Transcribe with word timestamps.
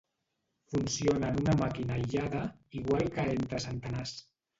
Funciona 0.71 1.27
en 1.33 1.35
una 1.41 1.53
màquina 1.59 1.93
aïllada 1.97 2.41
igual 2.79 3.13
que 3.19 3.27
entre 3.35 3.61
centenars. 3.67 4.15